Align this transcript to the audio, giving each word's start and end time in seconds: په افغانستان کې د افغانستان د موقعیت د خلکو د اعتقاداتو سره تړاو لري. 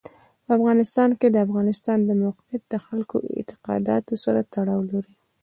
په 0.45 0.51
افغانستان 0.57 1.09
کې 1.19 1.27
د 1.31 1.37
افغانستان 1.47 1.97
د 2.03 2.11
موقعیت 2.23 2.63
د 2.69 2.75
خلکو 2.85 3.15
د 3.23 3.27
اعتقاداتو 3.37 4.13
سره 4.23 4.39
تړاو 4.53 4.81
لري. 4.93 5.13